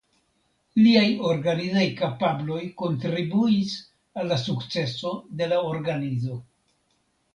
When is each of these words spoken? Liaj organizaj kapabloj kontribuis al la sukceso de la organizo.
Liaj 0.85 1.09
organizaj 1.31 1.83
kapabloj 1.99 2.59
kontribuis 2.83 3.77
al 4.21 4.29
la 4.33 4.41
sukceso 4.47 5.13
de 5.43 5.51
la 5.53 5.61
organizo. 5.75 6.41